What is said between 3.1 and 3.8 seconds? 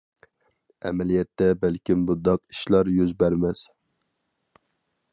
بەرمەس.